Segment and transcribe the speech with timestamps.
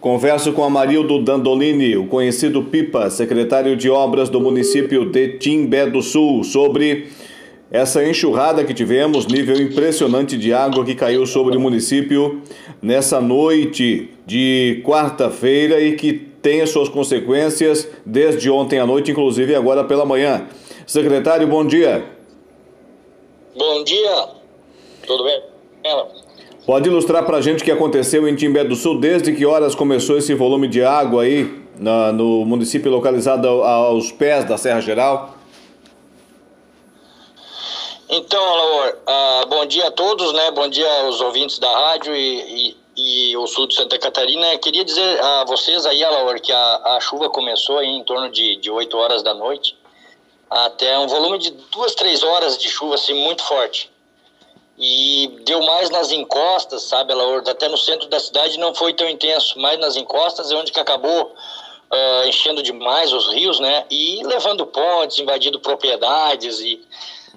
[0.00, 6.02] Converso com Amarildo Dandolini, o conhecido Pipa, secretário de obras do município de Timbé do
[6.02, 7.08] Sul, sobre
[7.70, 12.42] essa enxurrada que tivemos, nível impressionante de água que caiu sobre o município
[12.80, 19.54] nessa noite de quarta-feira e que tem as suas consequências desde ontem à noite, inclusive
[19.54, 20.46] agora pela manhã.
[20.86, 22.04] Secretário, bom dia.
[23.56, 24.28] Bom dia.
[25.06, 25.42] Tudo bem?
[26.66, 29.72] Pode ilustrar para a gente o que aconteceu em Timbé do Sul, desde que horas
[29.72, 35.36] começou esse volume de água aí na, no município localizado aos pés da Serra Geral?
[38.08, 40.50] Então, Alaor, uh, bom dia a todos, né?
[40.50, 44.58] Bom dia aos ouvintes da rádio e, e, e o sul de Santa Catarina.
[44.58, 48.72] Queria dizer a vocês aí, Alaor, que a, a chuva começou em torno de, de
[48.72, 49.76] 8 horas da noite
[50.50, 53.88] até um volume de duas, três horas de chuva assim muito forte
[54.78, 59.08] e deu mais nas encostas, sabe, ela até no centro da cidade não foi tão
[59.08, 64.22] intenso, mas nas encostas é onde que acabou uh, enchendo demais os rios, né, e
[64.24, 66.80] levando pontes, invadindo propriedades e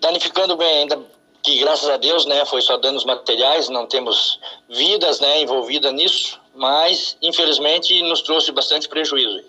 [0.00, 0.98] danificando bem ainda
[1.42, 6.40] que graças a Deus, né, foi só danos materiais, não temos vidas, né, envolvidas nisso,
[6.54, 9.40] mas infelizmente nos trouxe bastante prejuízo.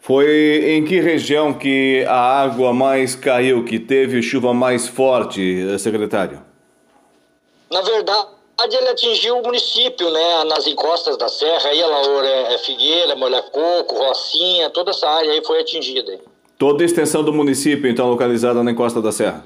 [0.00, 6.45] Foi em que região que a água mais caiu, que teve chuva mais forte, secretário?
[7.70, 8.28] Na verdade,
[8.76, 13.94] ele atingiu o município, né, nas encostas da serra, aí ela é, é Figueira, Molhacoco,
[13.94, 16.18] Rocinha, toda essa área aí foi atingida.
[16.58, 19.44] Toda a extensão do município, então, localizada na encosta da serra?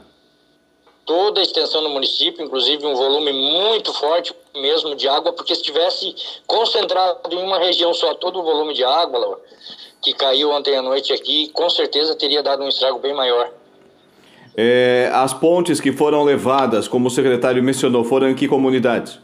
[1.04, 5.62] Toda a extensão do município, inclusive um volume muito forte mesmo de água, porque se
[5.62, 6.14] tivesse
[6.46, 9.40] concentrado em uma região só todo o volume de água,
[10.00, 13.50] que caiu ontem à noite aqui, com certeza teria dado um estrago bem maior.
[14.56, 19.18] É, as pontes que foram levadas, como o secretário mencionou, foram em que comunidades?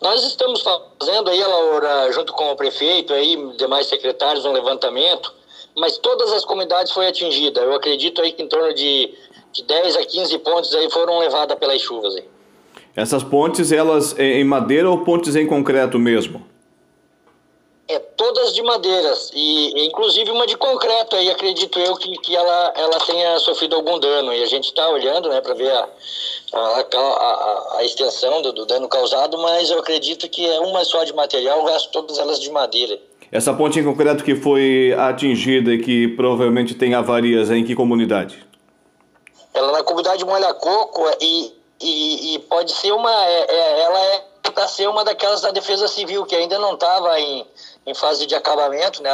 [0.00, 5.32] Nós estamos fazendo aí, Laura, junto com o prefeito, aí, demais secretários, um levantamento,
[5.76, 7.62] mas todas as comunidades foram atingidas.
[7.62, 9.14] Eu acredito aí que em torno de,
[9.52, 12.16] de 10 a 15 pontes aí foram levadas pelas chuvas.
[12.16, 12.24] Aí.
[12.94, 16.44] Essas pontes, elas em madeira ou pontes em concreto mesmo?
[17.88, 22.72] É, todas de madeiras, e inclusive uma de concreto, aí acredito eu que, que ela,
[22.76, 25.88] ela tenha sofrido algum dano, e a gente está olhando né, para ver a,
[26.52, 31.04] a, a, a extensão do, do, dano causado, mas eu acredito que é uma só
[31.04, 32.98] de material, o resto todas elas de madeira.
[33.30, 37.76] Essa ponte em concreto que foi atingida e que provavelmente tem avarias, é em que
[37.76, 38.44] comunidade?
[39.54, 44.24] Ela na comunidade Molha Coco, e, e, e pode ser uma, é, é, ela é
[44.56, 47.46] para ser uma daquelas da defesa civil, que ainda não estava em
[47.86, 49.10] em fase de acabamento, né?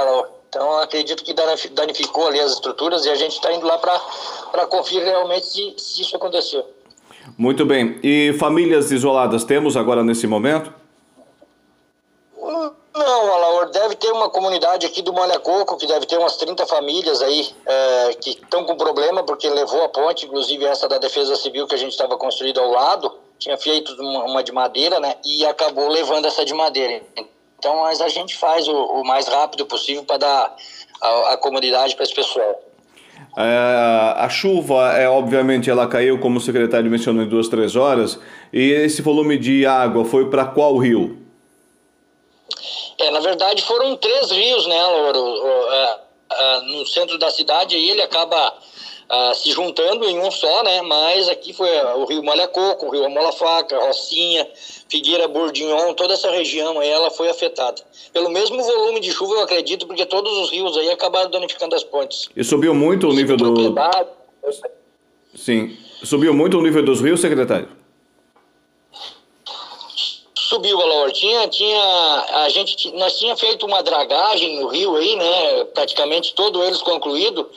[0.49, 1.35] Então acredito que
[1.71, 6.03] danificou ali as estruturas e a gente está indo lá para conferir realmente se, se
[6.03, 6.65] isso aconteceu.
[7.37, 8.01] Muito bem.
[8.03, 10.73] E famílias isoladas temos agora nesse momento?
[12.95, 16.67] Não, Alaor, deve ter uma comunidade aqui do Molha Coco, que deve ter umas 30
[16.67, 21.35] famílias aí é, que estão com problema, porque levou a ponte, inclusive essa da Defesa
[21.37, 25.45] Civil que a gente estava construído ao lado, tinha feito uma, de madeira, né, e
[25.45, 27.03] acabou levando essa de madeira.
[27.59, 30.57] Então, mas a gente faz o, o mais rápido possível para dar
[31.01, 32.63] a, a comunidade para esse pessoal.
[33.37, 38.19] É, a chuva, é obviamente, ela caiu, como o secretário mencionou, em duas, três horas.
[38.53, 41.19] E esse volume de água foi para qual rio?
[42.99, 45.47] É, na verdade, foram três rios, né, Lauro?
[45.71, 45.99] É,
[46.33, 48.55] é, no centro da cidade, ele acaba
[49.15, 50.81] ah, se juntando em um só, né?
[50.81, 54.49] Mas aqui foi o Rio Malhacoco, o Rio Amola Faca, Rocinha,
[54.89, 57.83] Figueira, Bourdignon, toda essa região aí ela foi afetada.
[58.11, 61.85] Pelo mesmo volume de chuva, eu acredito, porque todos os rios aí acabaram danificando as
[61.85, 62.31] pontes.
[62.35, 63.75] E subiu muito o nível do...
[65.35, 65.77] Sim.
[66.03, 67.69] Subiu muito o nível dos rios, secretário?
[70.53, 71.11] subiu valor.
[71.13, 75.65] Tinha, tinha, a gente, nós tinha feito uma dragagem no rio aí, né?
[75.73, 77.49] Praticamente todo eles concluído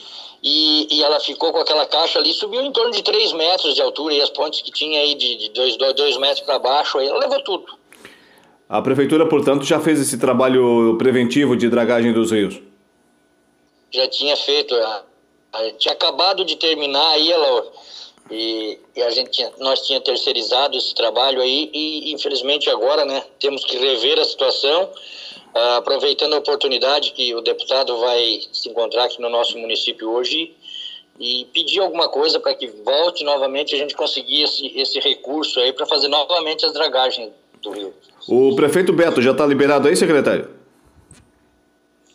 [0.47, 3.81] e, e ela ficou com aquela caixa ali, subiu em torno de 3 metros de
[3.81, 7.41] altura, e as pontes que tinha aí de 2 metros para baixo, aí ela levou
[7.43, 7.65] tudo.
[8.69, 12.61] A prefeitura, portanto, já fez esse trabalho preventivo de dragagem dos rios?
[13.89, 15.03] Já tinha feito, a,
[15.51, 17.65] a, tinha acabado de terminar aí, ela,
[18.29, 23.23] e, e, a gente tinha, nós tinha terceirizado esse trabalho aí, e infelizmente agora, né,
[23.39, 24.91] temos que rever a situação,
[25.55, 30.53] Uh, aproveitando a oportunidade que o deputado vai se encontrar aqui no nosso município hoje
[31.17, 35.71] e pedir alguma coisa para que volte novamente a gente conseguir esse, esse recurso aí
[35.71, 37.31] para fazer novamente as dragagens
[37.61, 37.93] do rio.
[38.27, 40.49] O prefeito Beto já está liberado aí, secretário?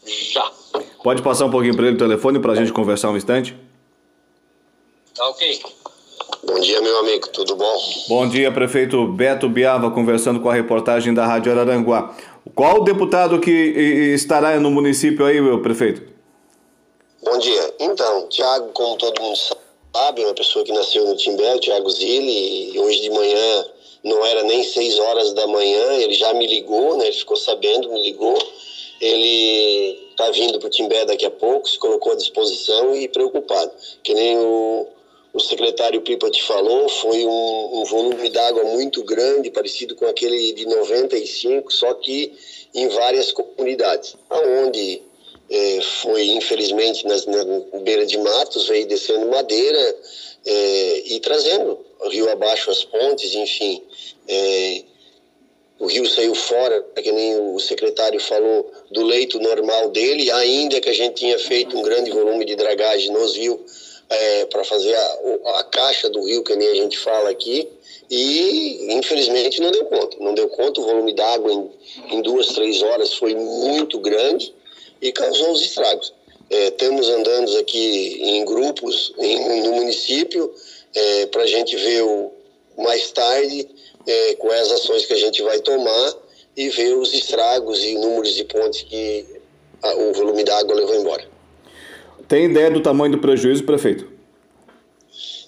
[0.04, 0.50] Já.
[1.02, 3.56] Pode passar um pouquinho para ele o telefone para a gente conversar um instante?
[5.14, 5.60] Tá ok.
[6.46, 7.76] Bom dia, meu amigo, tudo bom?
[8.08, 12.14] Bom dia, prefeito Beto Biava, conversando com a reportagem da Rádio Araranguá.
[12.54, 13.50] Qual o deputado que
[14.14, 16.02] estará no município aí, meu prefeito?
[17.22, 17.74] Bom dia.
[17.78, 19.38] Então, Tiago, como todo mundo
[19.94, 23.64] sabe, é uma pessoa que nasceu no Timbé, o Tiago Zilli, e hoje de manhã
[24.02, 27.06] não era nem seis horas da manhã, ele já me ligou, né?
[27.06, 28.38] Ele ficou sabendo, me ligou.
[29.00, 33.70] Ele está vindo para o Timbé daqui a pouco, se colocou à disposição e preocupado.
[34.02, 34.86] Que nem o
[35.32, 40.52] o secretário Pipa te falou, foi um, um volume d'água muito grande, parecido com aquele
[40.52, 42.32] de 95, só que
[42.74, 45.02] em várias comunidades, aonde
[45.48, 47.44] é, foi infelizmente nas, na
[47.80, 49.96] beira de matos, veio descendo madeira
[50.44, 51.78] é, e trazendo
[52.08, 53.82] rio abaixo as pontes, enfim.
[54.26, 54.82] É,
[55.78, 60.88] o rio saiu fora, que nem o secretário falou, do leito normal dele, ainda que
[60.90, 65.60] a gente tinha feito um grande volume de dragagem nos rios é, para fazer a,
[65.60, 67.68] a, caixa do rio, que nem a gente fala aqui,
[68.10, 70.16] e infelizmente não deu conta.
[70.18, 71.70] Não deu conta, o volume d'água em,
[72.10, 74.52] em, duas, três horas foi muito grande
[75.00, 76.12] e causou os estragos.
[76.50, 80.52] É, estamos andando aqui em grupos em, no município
[80.92, 82.32] é, para a gente ver o,
[82.76, 83.68] mais tarde
[84.06, 86.14] é, quais as ações que a gente vai tomar
[86.56, 89.24] e ver os estragos e números de pontes que
[89.82, 91.29] a, o volume d'água levou embora.
[92.30, 94.06] Tem ideia do tamanho do prejuízo, prefeito?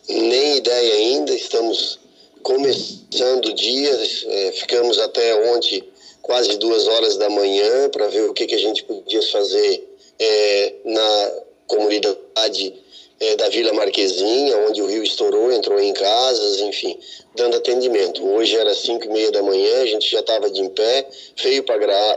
[0.08, 2.00] Nem ideia ainda, estamos
[2.43, 3.96] começando o dia,
[4.26, 5.84] é, ficamos até ontem
[6.20, 9.88] quase duas horas da manhã para ver o que, que a gente podia fazer
[10.19, 11.32] é, na
[11.69, 12.75] comunidade
[13.20, 16.99] é, da Vila Marquezinha, onde o rio estourou, entrou em casas, enfim,
[17.37, 18.26] dando atendimento.
[18.26, 21.06] Hoje era cinco e meia da manhã, a gente já estava de em pé,
[21.40, 21.76] veio para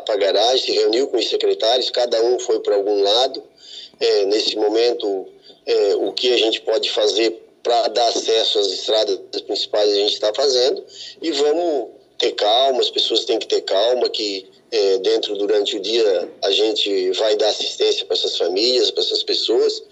[0.10, 3.44] a garagem, se reuniu com os secretários, cada um foi para algum lado,
[4.00, 5.27] é, nesse momento
[5.65, 10.13] é, o que a gente pode fazer para dar acesso às estradas principais a gente
[10.13, 10.83] está fazendo
[11.21, 15.80] e vamos ter calma, as pessoas têm que ter calma que é, dentro durante o
[15.80, 19.83] dia a gente vai dar assistência para essas famílias, para essas pessoas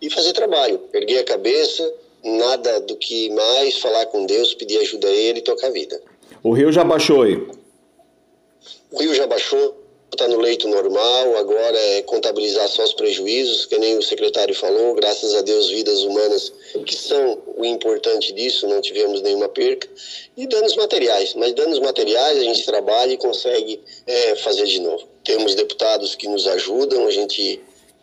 [0.00, 1.92] e fazer trabalho, erguer a cabeça,
[2.22, 6.00] nada do que mais falar com Deus, pedir ajuda a Ele e tocar a vida.
[6.42, 7.36] O rio já baixou aí?
[8.90, 9.81] O rio já baixou,
[10.12, 14.94] está no leito normal, agora é contabilizar só os prejuízos, que nem o secretário falou,
[14.94, 16.52] graças a Deus, vidas humanas,
[16.86, 19.88] que são o importante disso, não tivemos nenhuma perca,
[20.36, 21.34] e danos materiais.
[21.34, 25.08] Mas danos materiais a gente trabalha e consegue é, fazer de novo.
[25.24, 27.60] Temos deputados que nos ajudam, a gente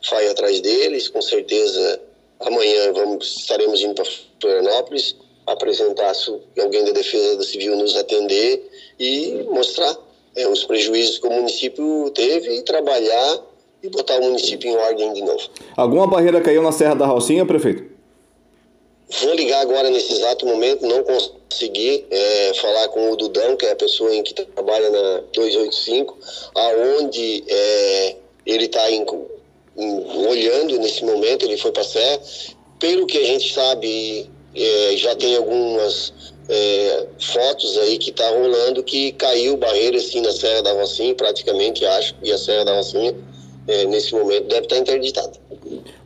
[0.10, 2.02] vai atrás deles, com certeza
[2.40, 4.06] amanhã vamos, estaremos indo para
[4.42, 5.16] Florianópolis,
[5.46, 8.68] apresentar se alguém da Defesa Civil nos atender
[9.00, 9.98] e mostrar
[10.36, 13.42] é, os prejuízos que o município teve e trabalhar
[13.82, 15.50] e botar o município em ordem de novo.
[15.76, 17.84] Alguma barreira caiu na Serra da Rocinha, prefeito?
[19.22, 23.72] Vou ligar agora nesse exato momento, não consegui é, falar com o Dudão, que é
[23.72, 26.18] a pessoa em que trabalha na 285,
[26.54, 28.16] aonde é,
[28.46, 28.84] ele está
[29.76, 32.22] olhando nesse momento, ele foi para a Serra.
[32.78, 36.14] Pelo que a gente sabe, é, já tem algumas
[36.48, 41.86] é, fotos aí que tá rolando que caiu barreira assim na Serra da Rocinha, praticamente
[41.86, 43.16] acho, e a Serra da Rocinha
[43.68, 45.32] é, nesse momento deve estar tá interditada.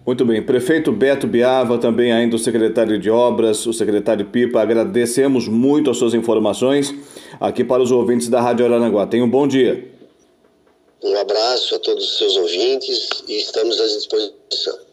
[0.06, 0.44] Muito bem.
[0.44, 5.98] Prefeito Beto Biava, também ainda o secretário de Obras, o secretário Pipa, agradecemos muito as
[5.98, 6.94] suas informações
[7.40, 9.08] aqui para os ouvintes da Rádio Aranaguá.
[9.08, 9.90] Tenha um bom dia.
[11.02, 14.93] Um abraço a todos os seus ouvintes e estamos à disposição.